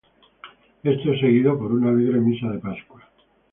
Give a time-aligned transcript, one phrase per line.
[0.81, 3.07] Esto es seguido por una alegre Misa de Pascua.